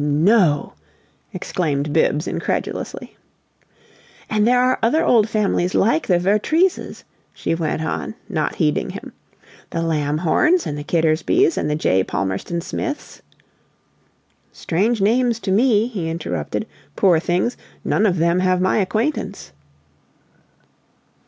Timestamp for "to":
15.40-15.50